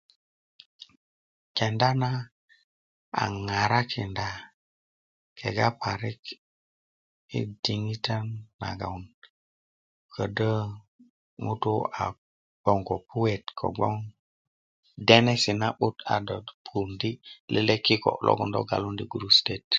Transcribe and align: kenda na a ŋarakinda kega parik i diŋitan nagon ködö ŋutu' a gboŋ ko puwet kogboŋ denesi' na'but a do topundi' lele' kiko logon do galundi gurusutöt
kenda 1.57 1.89
na 2.01 2.09
a 3.21 3.23
ŋarakinda 3.45 4.27
kega 5.37 5.67
parik 5.81 6.21
i 7.37 7.39
diŋitan 7.63 8.25
nagon 8.61 9.01
ködö 10.13 10.53
ŋutu' 11.43 11.89
a 12.01 12.03
gboŋ 12.61 12.79
ko 12.87 12.95
puwet 13.09 13.43
kogboŋ 13.59 13.95
denesi' 15.07 15.59
na'but 15.61 15.95
a 16.13 16.15
do 16.27 16.35
topundi' 16.63 17.21
lele' 17.53 17.77
kiko 17.85 18.11
logon 18.25 18.49
do 18.53 18.59
galundi 18.69 19.03
gurusutöt 19.11 19.63